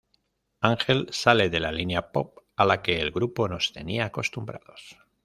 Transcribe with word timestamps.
Angel 0.61 1.09
sale 1.11 1.51
de 1.51 1.59
la 1.59 1.71
línea 1.71 2.03
pop 2.11 2.39
a 2.65 2.69
la 2.71 2.81
que 2.81 2.99
el 3.05 3.11
grupo 3.11 3.47
nos 3.47 3.71
tenía 3.71 4.05
acostumbrados. 4.05 4.95